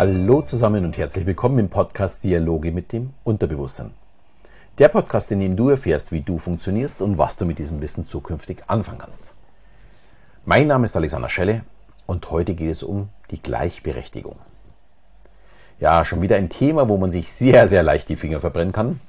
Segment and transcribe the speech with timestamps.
[0.00, 3.90] Hallo zusammen und herzlich willkommen im Podcast Dialoge mit dem Unterbewusstsein.
[4.78, 8.06] Der Podcast, in dem du erfährst, wie du funktionierst und was du mit diesem Wissen
[8.06, 9.34] zukünftig anfangen kannst.
[10.44, 11.62] Mein Name ist Alexander Schelle
[12.06, 14.36] und heute geht es um die Gleichberechtigung.
[15.80, 19.00] Ja, schon wieder ein Thema, wo man sich sehr, sehr leicht die Finger verbrennen kann.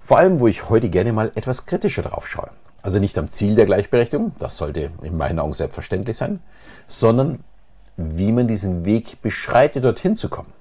[0.00, 2.48] Vor allem, wo ich heute gerne mal etwas kritischer drauf schaue.
[2.80, 6.40] Also nicht am Ziel der Gleichberechtigung, das sollte in meinen Augen selbstverständlich sein,
[6.86, 7.44] sondern
[8.18, 10.52] wie man diesen Weg beschreitet, dorthin zu kommen.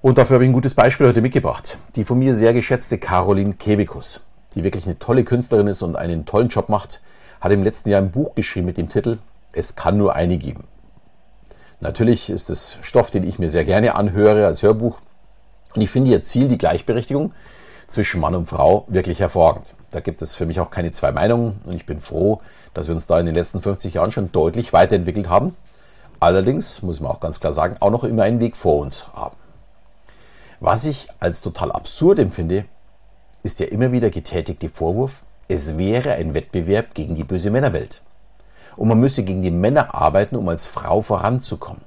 [0.00, 1.78] Und dafür habe ich ein gutes Beispiel heute mitgebracht.
[1.94, 6.26] Die von mir sehr geschätzte Caroline Kebekus, die wirklich eine tolle Künstlerin ist und einen
[6.26, 7.00] tollen Job macht,
[7.40, 9.18] hat im letzten Jahr ein Buch geschrieben mit dem Titel
[9.52, 10.64] Es kann nur eine geben.
[11.80, 14.98] Natürlich ist es Stoff, den ich mir sehr gerne anhöre als Hörbuch.
[15.74, 17.32] Und ich finde ihr Ziel, die Gleichberechtigung
[17.88, 19.74] zwischen Mann und Frau, wirklich hervorragend.
[19.90, 22.40] Da gibt es für mich auch keine zwei Meinungen und ich bin froh,
[22.74, 25.54] dass wir uns da in den letzten 50 Jahren schon deutlich weiterentwickelt haben.
[26.20, 29.36] Allerdings, muss man auch ganz klar sagen, auch noch immer einen Weg vor uns haben.
[30.60, 32.64] Was ich als total absurd empfinde,
[33.42, 38.02] ist der immer wieder getätigte Vorwurf, es wäre ein Wettbewerb gegen die böse Männerwelt.
[38.76, 41.82] Und man müsse gegen die Männer arbeiten, um als Frau voranzukommen.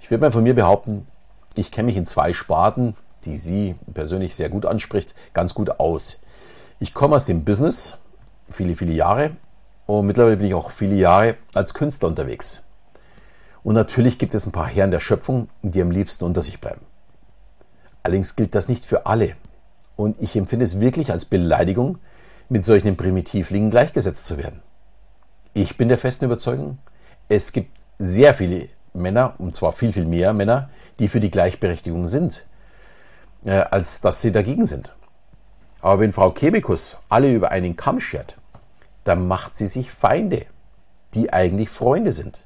[0.00, 1.06] Ich würde mal von mir behaupten,
[1.54, 2.96] ich kenne mich in zwei Sparten,
[3.28, 6.20] die sie persönlich sehr gut anspricht, ganz gut aus.
[6.80, 7.98] Ich komme aus dem Business,
[8.48, 9.32] viele, viele Jahre.
[9.86, 12.64] Und mittlerweile bin ich auch viele Jahre als Künstler unterwegs.
[13.62, 16.80] Und natürlich gibt es ein paar Herren der Schöpfung, die am liebsten unter sich bleiben.
[18.02, 19.34] Allerdings gilt das nicht für alle.
[19.96, 21.98] Und ich empfinde es wirklich als Beleidigung,
[22.48, 24.62] mit solchen Primitivlingen gleichgesetzt zu werden.
[25.52, 26.78] Ich bin der festen Überzeugung,
[27.28, 32.06] es gibt sehr viele Männer, und zwar viel, viel mehr Männer, die für die Gleichberechtigung
[32.06, 32.46] sind,
[33.44, 34.94] äh, als dass sie dagegen sind.
[35.80, 38.36] Aber wenn Frau Kebekus alle über einen Kamm schert,
[39.04, 40.46] dann macht sie sich Feinde,
[41.14, 42.44] die eigentlich Freunde sind.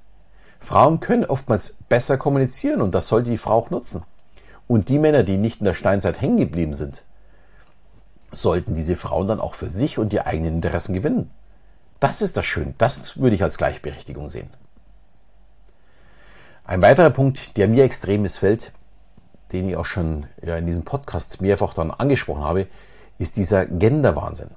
[0.60, 4.02] Frauen können oftmals besser kommunizieren und das sollte die Frau auch nutzen.
[4.68, 7.04] Und die Männer, die nicht in der Steinzeit hängen geblieben sind,
[8.30, 11.30] sollten diese Frauen dann auch für sich und die eigenen Interessen gewinnen.
[12.00, 12.74] Das ist das Schöne.
[12.78, 14.50] Das würde ich als Gleichberechtigung sehen.
[16.64, 18.72] Ein weiterer Punkt, der mir extrem missfällt,
[19.52, 22.66] den ich auch schon ja, in diesem Podcast mehrfach dann angesprochen habe,
[23.18, 24.50] ist dieser Genderwahnsinn.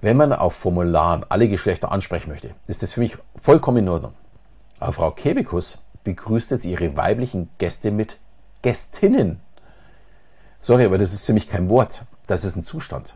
[0.00, 4.12] Wenn man auf Formularen alle Geschlechter ansprechen möchte, ist das für mich vollkommen in Ordnung.
[4.78, 8.18] Aber Frau Kebekus begrüßt jetzt ihre weiblichen Gäste mit
[8.62, 9.40] Gästinnen.
[10.60, 12.04] Sorry, aber das ist für mich kein Wort.
[12.26, 13.14] Das ist ein Zustand.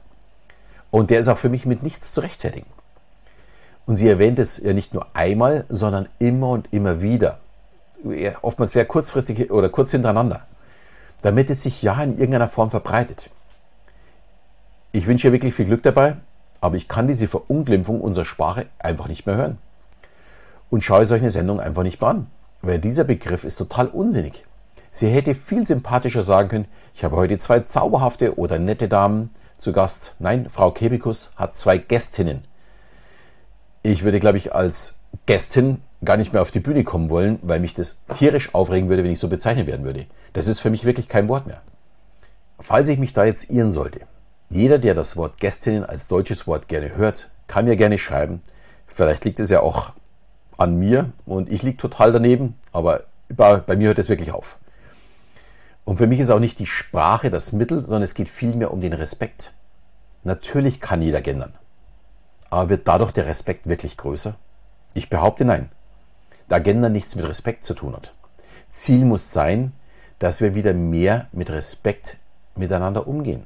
[0.91, 2.67] Und der ist auch für mich mit nichts zu rechtfertigen.
[3.87, 7.39] Und sie erwähnt es ja nicht nur einmal, sondern immer und immer wieder.
[8.43, 10.47] Oftmals sehr kurzfristig oder kurz hintereinander.
[11.23, 13.31] Damit es sich ja in irgendeiner Form verbreitet.
[14.93, 16.17] Ich wünsche ihr wirklich viel Glück dabei,
[16.61, 19.59] aber ich kann diese Verunglimpfung unserer Sprache einfach nicht mehr hören.
[20.69, 22.27] Und schaue solche Sendungen einfach nicht mehr an,
[22.63, 24.45] weil dieser Begriff ist total unsinnig.
[24.91, 29.73] Sie hätte viel sympathischer sagen können, ich habe heute zwei zauberhafte oder nette Damen zu
[29.73, 30.17] Gast.
[30.19, 32.45] Nein, Frau Kebikus hat zwei Gästinnen.
[33.83, 37.61] Ich würde, glaube ich, als Gästin gar nicht mehr auf die Bühne kommen wollen, weil
[37.61, 40.07] mich das tierisch aufregen würde, wenn ich so bezeichnet werden würde.
[40.33, 41.61] Das ist für mich wirklich kein Wort mehr.
[42.59, 44.01] Falls ich mich da jetzt irren sollte,
[44.49, 48.43] jeder, der das Wort Gästinnen als deutsches Wort gerne hört, kann mir gerne schreiben.
[48.87, 49.93] Vielleicht liegt es ja auch
[50.57, 54.59] an mir und ich liege total daneben, aber bei, mir hört es wirklich auf.
[55.85, 58.81] Und für mich ist auch nicht die Sprache das Mittel, sondern es geht vielmehr um
[58.81, 59.55] den Respekt.
[60.25, 61.55] Natürlich kann jeder gendern.
[62.51, 64.35] Aber wird dadurch der Respekt wirklich größer?
[64.95, 65.71] Ich behaupte nein.
[66.51, 68.13] Da Gendern nichts mit Respekt zu tun hat.
[68.71, 69.73] Ziel muss sein,
[70.19, 72.17] dass wir wieder mehr mit Respekt
[72.57, 73.45] miteinander umgehen.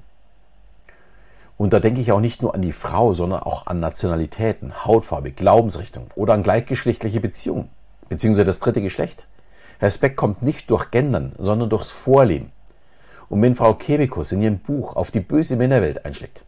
[1.59, 5.33] Und da denke ich auch nicht nur an die Frau, sondern auch an Nationalitäten, Hautfarbe,
[5.33, 7.69] Glaubensrichtung oder an gleichgeschlechtliche Beziehungen,
[8.09, 9.27] beziehungsweise das dritte Geschlecht.
[9.83, 12.53] Respekt kommt nicht durch Gendern, sondern durchs Vorleben.
[13.29, 16.43] Und wenn Frau Kebekus in ihrem Buch auf die böse Männerwelt einschlägt,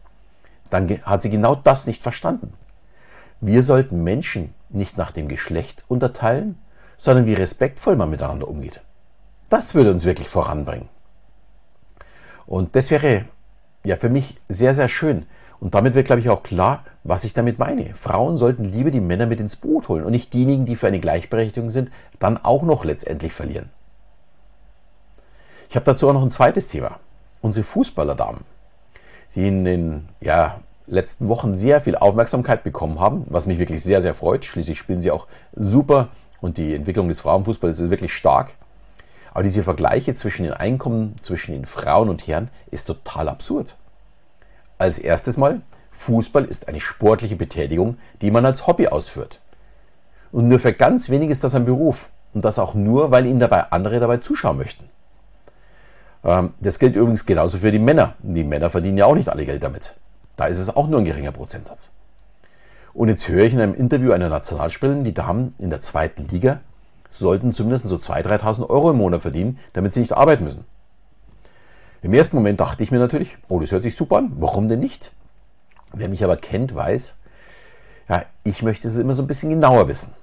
[0.71, 2.51] dann hat sie genau das nicht verstanden.
[3.41, 6.57] Wir sollten Menschen nicht nach dem Geschlecht unterteilen,
[6.97, 8.81] sondern wie respektvoll man miteinander umgeht.
[9.49, 10.89] Das würde uns wirklich voranbringen.
[12.45, 13.25] Und das wäre
[13.83, 15.25] ja für mich sehr, sehr schön.
[15.59, 17.93] Und damit wird, glaube ich, auch klar, was ich damit meine.
[17.93, 20.99] Frauen sollten lieber die Männer mit ins Boot holen und nicht diejenigen, die für eine
[20.99, 21.89] Gleichberechtigung sind,
[22.19, 23.69] dann auch noch letztendlich verlieren.
[25.69, 26.99] Ich habe dazu auch noch ein zweites Thema.
[27.41, 28.41] Unsere Fußballerdamen,
[29.35, 34.01] die in den ja, letzten Wochen sehr viel Aufmerksamkeit bekommen haben, was mich wirklich sehr,
[34.01, 34.45] sehr freut.
[34.45, 36.09] Schließlich spielen sie auch super
[36.41, 38.51] und die Entwicklung des Frauenfußballs ist wirklich stark.
[39.33, 43.75] Aber diese Vergleiche zwischen den Einkommen zwischen den Frauen und Herren ist total absurd.
[44.77, 45.61] Als erstes mal,
[45.91, 49.41] Fußball ist eine sportliche Betätigung, die man als Hobby ausführt.
[50.31, 52.09] Und nur für ganz wenige ist das ein Beruf.
[52.33, 54.89] Und das auch nur, weil ihnen dabei andere dabei zuschauen möchten.
[56.23, 58.15] Ähm, das gilt übrigens genauso für die Männer.
[58.19, 59.95] Die Männer verdienen ja auch nicht alle Geld damit.
[60.37, 61.91] Da ist es auch nur ein geringer Prozentsatz.
[62.93, 66.61] Und jetzt höre ich in einem Interview einer Nationalspielerin, die Damen in der zweiten Liga
[67.09, 70.65] sollten zumindest so 2.000, 3.000 Euro im Monat verdienen, damit sie nicht arbeiten müssen.
[72.01, 74.79] Im ersten Moment dachte ich mir natürlich, oh, das hört sich super an, warum denn
[74.79, 75.13] nicht?
[75.93, 77.19] Wer mich aber kennt, weiß,
[78.09, 80.13] ja, ich möchte es immer so ein bisschen genauer wissen.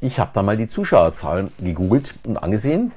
[0.00, 2.92] Ich habe da mal die Zuschauerzahlen gegoogelt und angesehen,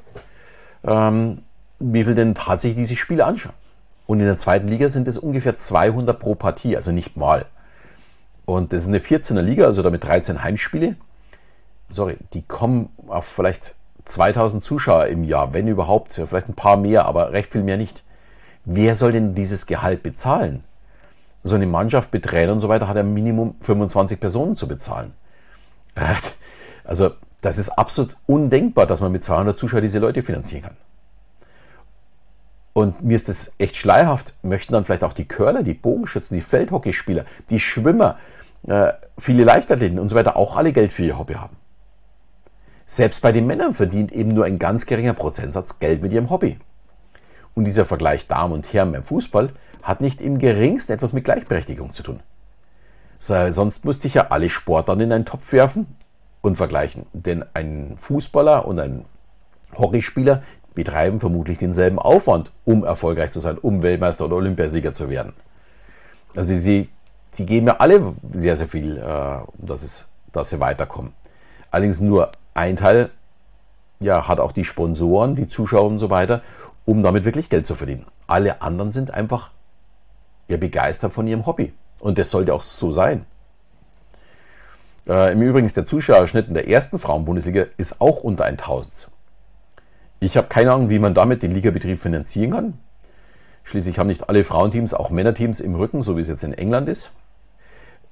[0.83, 1.43] ähm,
[1.79, 3.55] wie viel denn tatsächlich diese Spiele anschauen.
[4.07, 7.45] Und in der zweiten Liga sind es ungefähr 200 pro Partie, also nicht mal.
[8.45, 10.95] Und das ist eine 14er Liga, also damit 13 Heimspiele.
[11.89, 13.75] Sorry, die kommen auf vielleicht
[14.05, 18.03] 2000 Zuschauer im Jahr, wenn überhaupt, vielleicht ein paar mehr, aber recht viel mehr nicht.
[18.63, 20.63] Wer soll denn dieses Gehalt bezahlen?
[21.43, 25.13] So eine Mannschaft mit Trainer und so weiter hat ja Minimum 25 Personen zu bezahlen.
[26.83, 27.11] Also,
[27.41, 30.77] das ist absolut undenkbar, dass man mit 200 Zuschauern diese Leute finanzieren kann.
[32.77, 34.35] Und mir ist das echt schleierhaft.
[34.43, 38.19] Möchten dann vielleicht auch die Curler, die Bogenschützen, die Feldhockeyspieler, die Schwimmer,
[38.67, 41.55] äh, viele Leichtathleten und so weiter auch alle Geld für ihr Hobby haben.
[42.85, 46.59] Selbst bei den Männern verdient eben nur ein ganz geringer Prozentsatz Geld mit ihrem Hobby.
[47.55, 51.93] Und dieser Vergleich Damen und Herren beim Fußball hat nicht im geringsten etwas mit Gleichberechtigung
[51.93, 52.19] zu tun.
[53.17, 55.87] Sonst müsste ich ja alle Sportarten in einen Topf werfen
[56.41, 57.07] und vergleichen.
[57.13, 59.05] Denn ein Fußballer und ein
[59.75, 60.43] Hockeyspieler
[60.77, 65.33] betreiben vermutlich denselben Aufwand, um erfolgreich zu sein, um Weltmeister oder Olympiasieger zu werden.
[66.35, 66.87] Also sie,
[67.33, 71.13] die geben ja alle sehr, sehr viel, äh, dass, es, dass sie weiterkommen.
[71.71, 73.09] Allerdings nur ein Teil
[73.99, 76.43] ja, hat auch die Sponsoren, die Zuschauer und so weiter,
[76.85, 78.05] um damit wirklich Geld zu verdienen.
[78.27, 79.49] Alle anderen sind einfach
[80.47, 81.73] ja, begeistert von ihrem Hobby.
[81.99, 83.25] Und das sollte auch so sein.
[85.07, 89.09] Äh, Im Übrigen ist der Zuschauerschnitt in der ersten Frauenbundesliga ist auch unter 1000.
[90.27, 92.73] Ich habe keine Ahnung, wie man damit den Ligabetrieb finanzieren kann.
[93.63, 96.89] Schließlich haben nicht alle Frauenteams auch Männerteams im Rücken, so wie es jetzt in England
[96.89, 97.13] ist.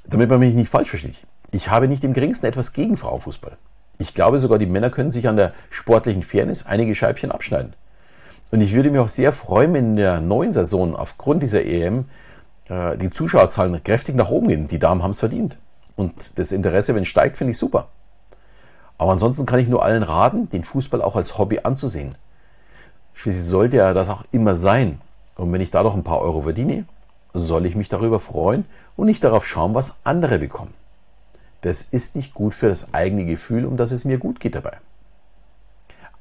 [0.06, 1.20] Damit man mich nicht falsch versteht.
[1.52, 3.58] Ich habe nicht im geringsten etwas gegen Frauenfußball.
[3.98, 7.74] Ich glaube sogar, die Männer können sich an der sportlichen Fairness einige Scheibchen abschneiden.
[8.50, 12.06] Und ich würde mich auch sehr freuen, wenn in der neuen Saison aufgrund dieser EM
[12.70, 14.68] äh, die Zuschauerzahlen kräftig nach oben gehen.
[14.70, 15.58] Die Damen haben es verdient.
[15.98, 17.90] Und das Interesse, wenn es steigt, finde ich super.
[18.98, 22.16] Aber ansonsten kann ich nur allen raten, den Fußball auch als Hobby anzusehen.
[23.14, 25.02] Schließlich sollte er das auch immer sein.
[25.36, 26.86] Und wenn ich da doch ein paar Euro verdiene,
[27.34, 28.66] soll ich mich darüber freuen
[28.96, 30.74] und nicht darauf schauen, was andere bekommen.
[31.62, 34.78] Das ist nicht gut für das eigene Gefühl, um dass es mir gut geht dabei.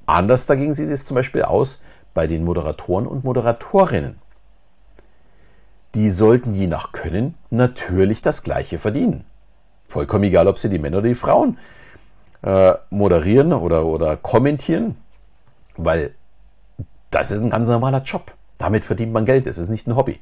[0.06, 1.82] Anders dagegen sieht es zum Beispiel aus
[2.12, 4.18] bei den Moderatoren und Moderatorinnen.
[5.94, 9.24] Die sollten je nach Können natürlich das gleiche verdienen.
[9.86, 11.58] Vollkommen egal, ob sie die Männer oder die Frauen
[12.44, 14.96] äh, moderieren oder, oder kommentieren,
[15.76, 16.14] weil
[17.10, 18.32] das ist ein ganz normaler Job.
[18.58, 20.20] Damit verdient man Geld, es ist nicht ein Hobby.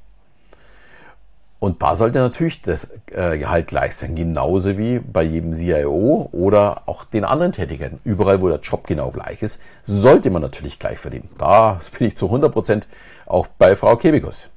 [1.59, 6.83] Und da sollte natürlich das äh, Gehalt gleich sein, genauso wie bei jedem CIO oder
[6.87, 8.01] auch den anderen Tätigkeiten.
[8.03, 11.29] Überall, wo der Job genau gleich ist, sollte man natürlich gleich verdienen.
[11.39, 12.83] Da bin ich zu 100%
[13.27, 14.51] auch bei Frau Kebikus.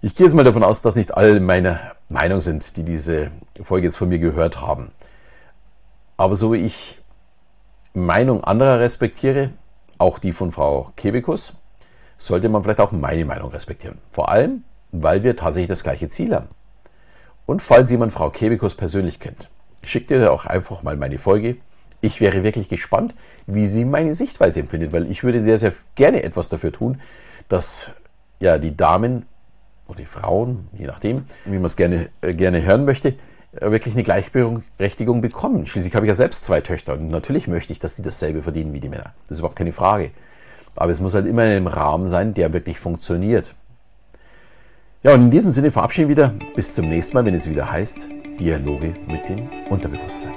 [0.00, 3.30] Ich gehe jetzt mal davon aus, dass nicht alle meine Meinung sind, die diese
[3.62, 4.90] Folge jetzt von mir gehört haben.
[6.20, 6.98] Aber so wie ich
[7.94, 9.52] Meinung anderer respektiere,
[9.96, 11.62] auch die von Frau Kebekus,
[12.18, 13.96] sollte man vielleicht auch meine Meinung respektieren.
[14.10, 16.48] Vor allem, weil wir tatsächlich das gleiche Ziel haben.
[17.46, 19.48] Und falls jemand Frau Kebekus persönlich kennt,
[19.82, 21.56] schickt ihr auch einfach mal meine Folge.
[22.02, 23.14] Ich wäre wirklich gespannt,
[23.46, 27.00] wie sie meine Sichtweise empfindet, weil ich würde sehr, sehr gerne etwas dafür tun,
[27.48, 27.92] dass
[28.40, 29.24] ja die Damen
[29.88, 33.14] oder die Frauen, je nachdem, wie man es gerne, äh, gerne hören möchte,
[33.52, 35.66] wirklich eine Gleichberechtigung bekommen.
[35.66, 38.72] Schließlich habe ich ja selbst zwei Töchter und natürlich möchte ich, dass die dasselbe verdienen
[38.72, 39.14] wie die Männer.
[39.24, 40.10] Das ist überhaupt keine Frage.
[40.76, 43.54] Aber es muss halt immer in einem Rahmen sein, der wirklich funktioniert.
[45.02, 46.34] Ja, und in diesem Sinne verabschieden wir wieder.
[46.54, 50.32] Bis zum nächsten Mal, wenn es wieder heißt Dialoge mit dem Unterbewusstsein.